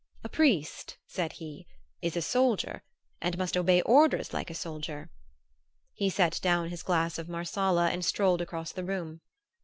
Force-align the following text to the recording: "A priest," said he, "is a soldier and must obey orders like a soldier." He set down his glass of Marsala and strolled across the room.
"A 0.23 0.29
priest," 0.29 0.97
said 1.05 1.33
he, 1.33 1.67
"is 2.01 2.17
a 2.17 2.23
soldier 2.23 2.81
and 3.21 3.37
must 3.37 3.55
obey 3.55 3.83
orders 3.83 4.33
like 4.33 4.49
a 4.49 4.55
soldier." 4.55 5.11
He 5.93 6.09
set 6.09 6.39
down 6.41 6.69
his 6.69 6.81
glass 6.81 7.19
of 7.19 7.29
Marsala 7.29 7.89
and 7.89 8.03
strolled 8.03 8.41
across 8.41 8.71
the 8.71 8.83
room. 8.83 9.21